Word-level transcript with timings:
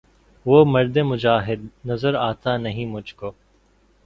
وہ 0.45 0.63
مرد 0.65 0.97
مجاہد 1.03 1.67
نظر 1.85 2.15
آتا 2.19 2.57
نہیں 2.57 2.85
مجھ 2.85 3.15
کو 3.15 3.31